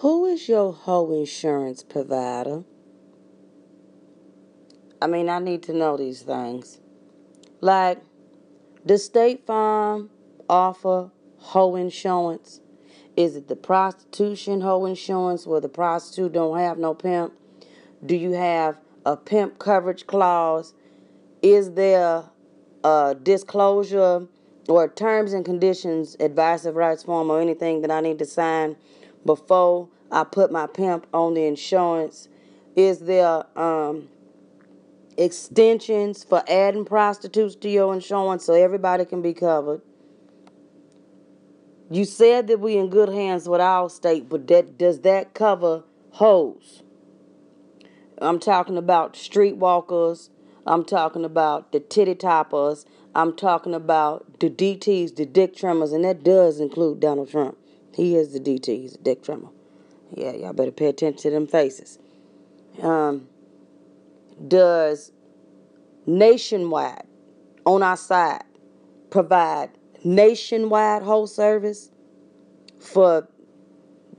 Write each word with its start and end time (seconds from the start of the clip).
Who 0.00 0.26
is 0.26 0.48
your 0.48 0.72
whole 0.72 1.12
insurance 1.12 1.82
provider? 1.82 2.62
I 5.02 5.08
mean, 5.08 5.28
I 5.28 5.40
need 5.40 5.64
to 5.64 5.72
know 5.72 5.96
these 5.96 6.22
things. 6.22 6.78
Like, 7.60 8.00
does 8.86 9.04
State 9.04 9.44
Farm 9.44 10.10
offer 10.48 11.10
whole 11.38 11.74
insurance? 11.74 12.60
Is 13.16 13.34
it 13.34 13.48
the 13.48 13.56
prostitution 13.56 14.60
whole 14.60 14.86
insurance 14.86 15.48
where 15.48 15.60
the 15.60 15.68
prostitute 15.68 16.32
don't 16.32 16.56
have 16.56 16.78
no 16.78 16.94
pimp? 16.94 17.32
Do 18.06 18.14
you 18.14 18.32
have 18.32 18.76
a 19.04 19.16
pimp 19.16 19.58
coverage 19.58 20.06
clause? 20.06 20.74
Is 21.42 21.72
there 21.72 22.22
a 22.84 23.16
disclosure 23.20 24.28
or 24.68 24.86
terms 24.86 25.32
and 25.32 25.44
conditions, 25.44 26.16
advisory 26.20 26.72
rights 26.72 27.02
form, 27.02 27.30
or 27.30 27.40
anything 27.40 27.80
that 27.80 27.90
I 27.90 28.00
need 28.00 28.20
to 28.20 28.26
sign 28.26 28.76
before 29.24 29.88
I 30.10 30.24
put 30.24 30.50
my 30.52 30.66
pimp 30.66 31.06
on 31.12 31.34
the 31.34 31.44
insurance? 31.44 32.28
Is 32.76 33.00
there 33.00 33.44
um, 33.58 34.08
extensions 35.16 36.24
for 36.24 36.42
adding 36.48 36.84
prostitutes 36.84 37.56
to 37.56 37.68
your 37.68 37.94
insurance 37.94 38.44
so 38.44 38.54
everybody 38.54 39.04
can 39.04 39.22
be 39.22 39.34
covered? 39.34 39.82
You 41.90 42.04
said 42.04 42.48
that 42.48 42.60
we 42.60 42.76
in 42.76 42.90
good 42.90 43.08
hands 43.08 43.48
with 43.48 43.60
Allstate, 43.60 44.28
but 44.28 44.46
that 44.48 44.76
does 44.78 45.00
that 45.00 45.34
cover 45.34 45.84
hoes? 46.10 46.82
I'm 48.20 48.38
talking 48.38 48.76
about 48.76 49.14
streetwalkers. 49.14 50.28
I'm 50.66 50.84
talking 50.84 51.24
about 51.24 51.72
the 51.72 51.80
titty 51.80 52.14
toppers. 52.14 52.84
I'm 53.14 53.34
talking 53.34 53.74
about 53.74 54.40
the 54.40 54.50
DTs, 54.50 55.16
the 55.16 55.24
dick 55.24 55.56
trimmers, 55.56 55.92
and 55.92 56.04
that 56.04 56.22
does 56.22 56.60
include 56.60 57.00
Donald 57.00 57.30
Trump. 57.30 57.56
He 57.94 58.16
is 58.16 58.32
the 58.32 58.40
DT, 58.40 58.66
he's 58.82 58.94
a 58.94 58.98
dick 58.98 59.22
trimmer. 59.22 59.48
Yeah, 60.14 60.32
y'all 60.32 60.52
better 60.52 60.70
pay 60.70 60.86
attention 60.86 61.20
to 61.22 61.30
them 61.30 61.46
faces. 61.46 61.98
Um, 62.82 63.28
does 64.46 65.12
nationwide 66.06 67.06
on 67.66 67.82
our 67.82 67.96
side 67.96 68.44
provide 69.10 69.70
nationwide 70.04 71.02
whole 71.02 71.26
service 71.26 71.90
for 72.80 73.28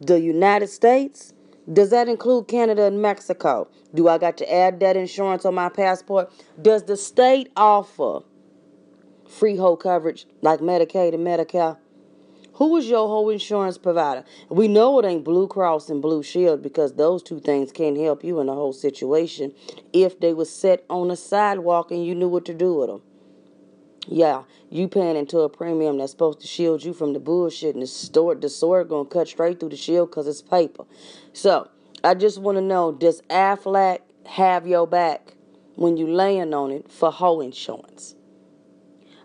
the 0.02 0.20
United 0.20 0.68
States? 0.68 1.34
Does 1.72 1.92
that 1.92 2.10
include 2.10 2.48
Canada 2.48 2.86
and 2.86 3.02
Mexico? 3.02 3.68
Do 3.94 4.08
I 4.08 4.18
got 4.18 4.38
to 4.38 4.54
add 4.54 4.80
that 4.80 4.98
insurance 4.98 5.46
on 5.46 5.56
my 5.56 5.70
passport? 5.70 6.32
Does 6.62 6.84
the 6.84 6.98
state 6.98 7.52
offer 7.56 8.22
free 9.28 9.56
whole 9.56 9.78
coverage 9.78 10.26
like 10.42 10.60
Medicaid 10.60 11.14
and 11.14 11.26
Medicare? 11.26 11.78
Who 12.60 12.76
is 12.76 12.90
your 12.90 13.08
whole 13.08 13.30
insurance 13.30 13.78
provider? 13.78 14.26
We 14.50 14.68
know 14.68 15.00
it 15.00 15.06
ain't 15.06 15.24
Blue 15.24 15.48
Cross 15.48 15.90
and 15.90 16.02
Blue 16.02 16.22
Shield 16.22 16.62
because 16.62 16.92
those 16.92 17.24
two 17.24 17.40
things 17.40 17.72
can't 17.72 17.98
help 17.98 18.22
you 18.22 18.42
in 18.42 18.48
the 18.48 18.54
whole 18.54 18.74
situation 18.74 19.54
if 19.94 20.20
they 20.20 20.34
were 20.34 20.44
set 20.44 20.84
on 20.90 21.10
a 21.10 21.16
sidewalk 21.16 21.90
and 21.90 22.06
you 22.06 22.14
knew 22.14 22.28
what 22.28 22.44
to 22.48 22.54
do 22.54 22.74
with 22.74 22.90
them. 22.90 23.02
Yeah, 24.10 24.44
you 24.70 24.90
paying 24.90 25.16
into 25.16 25.40
a 25.40 25.48
premium 25.48 26.00
that's 26.00 26.12
supposed 26.12 26.42
to 26.42 26.48
shield 26.48 26.84
you 26.84 26.92
from 26.92 27.14
the 27.14 27.20
bullshit, 27.22 27.76
and 27.76 27.82
the 27.82 27.88
sword, 27.88 28.42
the 28.42 28.50
sword 28.50 28.90
gonna 28.90 29.08
cut 29.08 29.30
straight 29.30 29.62
through 29.62 29.70
the 29.70 29.78
shield 29.78 30.10
because 30.10 30.28
it's 30.28 30.42
paper. 30.42 30.84
So 31.32 31.70
I 32.04 32.14
just 32.14 32.40
want 32.40 32.58
to 32.58 32.62
know: 32.62 32.92
Does 32.92 33.22
Aflac 33.30 34.00
have 34.26 34.68
your 34.68 34.86
back 34.86 35.34
when 35.76 35.96
you 35.96 36.08
laying 36.08 36.54
on 36.54 36.72
it 36.72 36.92
for 36.92 37.10
whole 37.10 37.40
insurance? 37.40 38.16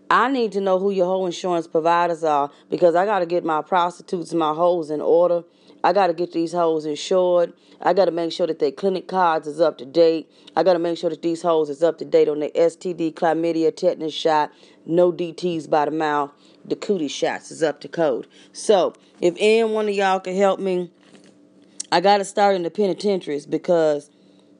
I 0.09 0.29
need 0.29 0.51
to 0.51 0.61
know 0.61 0.79
who 0.79 0.91
your 0.91 1.05
whole 1.05 1.25
insurance 1.25 1.67
providers 1.67 2.23
are 2.23 2.51
because 2.69 2.95
I 2.95 3.05
got 3.05 3.19
to 3.19 3.25
get 3.25 3.43
my 3.43 3.61
prostitutes 3.61 4.31
and 4.31 4.39
my 4.39 4.53
hoes 4.53 4.89
in 4.89 5.01
order. 5.01 5.43
I 5.83 5.93
got 5.93 6.07
to 6.07 6.13
get 6.13 6.31
these 6.31 6.51
hoes 6.51 6.85
insured. 6.85 7.53
I 7.81 7.93
got 7.93 8.05
to 8.05 8.11
make 8.11 8.31
sure 8.31 8.47
that 8.47 8.59
their 8.59 8.71
clinic 8.71 9.07
cards 9.07 9.47
is 9.47 9.59
up 9.59 9.77
to 9.79 9.85
date. 9.85 10.31
I 10.55 10.63
got 10.63 10.73
to 10.73 10.79
make 10.79 10.97
sure 10.97 11.09
that 11.09 11.21
these 11.21 11.41
hoes 11.41 11.69
is 11.69 11.83
up 11.83 11.97
to 11.99 12.05
date 12.05 12.27
on 12.27 12.39
their 12.39 12.49
STD, 12.49 13.13
chlamydia, 13.13 13.75
tetanus 13.75 14.13
shot, 14.13 14.51
no 14.85 15.11
DTs 15.11 15.69
by 15.69 15.85
the 15.85 15.91
mouth. 15.91 16.31
The 16.63 16.75
cootie 16.75 17.07
shots 17.07 17.51
is 17.51 17.61
up 17.61 17.81
to 17.81 17.87
code. 17.87 18.27
So, 18.53 18.93
if 19.21 19.35
any 19.37 19.63
one 19.71 19.87
of 19.87 19.93
y'all 19.95 20.19
can 20.19 20.35
help 20.35 20.59
me, 20.59 20.91
I 21.91 22.01
got 22.01 22.17
to 22.17 22.25
start 22.25 22.55
in 22.55 22.63
the 22.63 22.71
penitentiaries 22.71 23.45
because, 23.45 24.09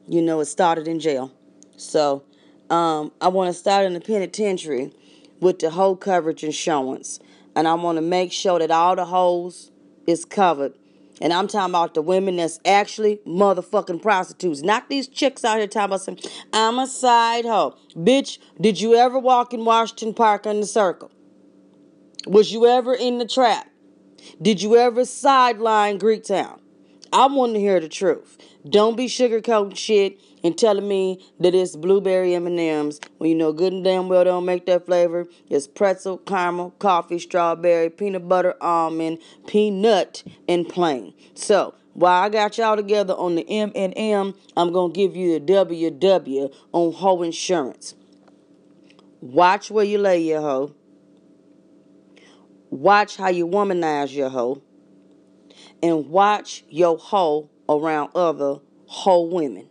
you 0.06 0.22
know, 0.22 0.38
it 0.40 0.44
started 0.44 0.86
in 0.86 1.00
jail. 1.00 1.32
So, 1.76 2.22
um, 2.70 3.10
I 3.20 3.28
want 3.28 3.48
to 3.48 3.58
start 3.58 3.86
in 3.86 3.94
the 3.94 4.00
penitentiary 4.00 4.92
with 5.40 5.58
the 5.58 5.70
whole 5.70 5.96
coverage 5.96 6.44
insurance. 6.44 7.18
And 7.54 7.66
I 7.66 7.74
want 7.74 7.96
to 7.96 8.02
make 8.02 8.32
sure 8.32 8.58
that 8.58 8.70
all 8.70 8.96
the 8.96 9.06
holes 9.06 9.70
is 10.06 10.24
covered. 10.24 10.74
And 11.20 11.32
I'm 11.32 11.48
talking 11.48 11.72
about 11.72 11.94
the 11.94 12.02
women 12.02 12.36
that's 12.36 12.60
actually 12.66 13.20
motherfucking 13.26 14.02
prostitutes. 14.02 14.60
Not 14.60 14.90
these 14.90 15.08
chicks 15.08 15.44
out 15.44 15.58
here 15.58 15.66
talking 15.66 15.86
about 15.86 16.02
some, 16.02 16.16
I'm 16.52 16.78
a 16.78 16.86
side 16.86 17.46
hoe. 17.46 17.76
Bitch, 17.94 18.38
did 18.60 18.80
you 18.80 18.94
ever 18.94 19.18
walk 19.18 19.54
in 19.54 19.64
Washington 19.64 20.12
Park 20.12 20.44
in 20.44 20.60
the 20.60 20.66
circle? 20.66 21.10
Was 22.26 22.52
you 22.52 22.66
ever 22.66 22.94
in 22.94 23.18
the 23.18 23.26
trap? 23.26 23.66
Did 24.42 24.60
you 24.60 24.76
ever 24.76 25.04
sideline 25.04 25.98
Greektown? 25.98 26.60
I 27.12 27.26
want 27.26 27.54
to 27.54 27.60
hear 27.60 27.80
the 27.80 27.88
truth. 27.88 28.38
Don't 28.68 28.96
be 28.96 29.06
sugarcoating 29.06 29.76
shit 29.76 30.20
and 30.42 30.56
telling 30.56 30.88
me 30.88 31.24
that 31.40 31.54
it's 31.54 31.76
blueberry 31.76 32.34
M&Ms 32.34 33.00
when 33.18 33.30
you 33.30 33.36
know 33.36 33.52
good 33.52 33.72
and 33.72 33.84
damn 33.84 34.08
well 34.08 34.24
don't 34.24 34.44
make 34.44 34.66
that 34.66 34.86
flavor. 34.86 35.26
It's 35.48 35.66
pretzel, 35.66 36.18
caramel, 36.18 36.70
coffee, 36.78 37.18
strawberry, 37.18 37.90
peanut 37.90 38.28
butter, 38.28 38.54
almond, 38.60 39.18
peanut, 39.46 40.24
and 40.48 40.68
plain. 40.68 41.14
So 41.34 41.74
while 41.94 42.22
I 42.22 42.28
got 42.28 42.58
y'all 42.58 42.76
together 42.76 43.14
on 43.14 43.36
the 43.36 43.48
M 43.48 43.72
and 43.74 43.94
M, 43.96 44.34
I'm 44.56 44.72
gonna 44.72 44.92
give 44.92 45.16
you 45.16 45.38
the 45.38 45.40
WW 45.40 46.54
on 46.72 46.92
hoe 46.92 47.22
insurance. 47.22 47.94
Watch 49.20 49.70
where 49.70 49.84
you 49.84 49.98
lay 49.98 50.20
your 50.20 50.40
hoe. 50.40 50.74
Watch 52.70 53.16
how 53.16 53.28
you 53.28 53.46
womanize 53.46 54.14
your 54.14 54.28
hoe. 54.28 54.60
And 55.86 56.08
watch 56.08 56.64
your 56.68 56.98
hoe 56.98 57.48
around 57.68 58.10
other 58.12 58.56
hoe 58.86 59.22
women. 59.22 59.68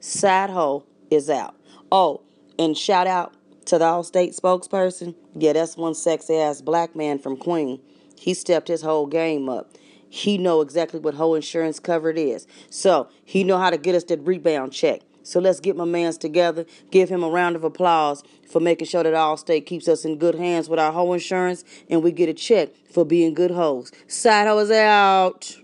Side 0.00 0.48
hoe 0.48 0.86
is 1.10 1.28
out. 1.28 1.54
Oh, 1.92 2.22
and 2.58 2.78
shout 2.78 3.06
out 3.06 3.34
to 3.66 3.76
the 3.76 3.84
Allstate 3.84 4.34
spokesperson. 4.34 5.14
Yeah, 5.34 5.52
that's 5.52 5.76
one 5.76 5.94
sexy 5.94 6.38
ass 6.38 6.62
black 6.62 6.96
man 6.96 7.18
from 7.18 7.36
Queen. 7.36 7.78
He 8.18 8.32
stepped 8.32 8.68
his 8.68 8.80
whole 8.80 9.04
game 9.06 9.50
up. 9.50 9.76
He 10.08 10.38
know 10.38 10.62
exactly 10.62 10.98
what 10.98 11.12
whole 11.12 11.34
insurance 11.34 11.78
covered 11.78 12.16
is. 12.16 12.46
So 12.70 13.10
he 13.26 13.44
know 13.44 13.58
how 13.58 13.68
to 13.68 13.76
get 13.76 13.94
us 13.94 14.04
that 14.04 14.26
rebound 14.26 14.72
check. 14.72 15.02
So 15.22 15.40
let's 15.40 15.60
get 15.60 15.76
my 15.76 15.84
mans 15.84 16.18
together. 16.18 16.66
Give 16.90 17.08
him 17.08 17.22
a 17.22 17.28
round 17.28 17.56
of 17.56 17.64
applause 17.64 18.22
for 18.50 18.60
making 18.60 18.88
sure 18.88 19.02
that 19.02 19.14
Allstate 19.14 19.66
keeps 19.66 19.88
us 19.88 20.04
in 20.04 20.18
good 20.18 20.34
hands 20.34 20.68
with 20.68 20.78
our 20.78 20.92
whole 20.92 21.12
insurance 21.12 21.64
and 21.88 22.02
we 22.02 22.12
get 22.12 22.28
a 22.28 22.34
check 22.34 22.70
for 22.90 23.04
being 23.04 23.34
good 23.34 23.50
hoes. 23.50 23.92
Side 24.06 24.46
hoes 24.46 24.70
out. 24.70 25.56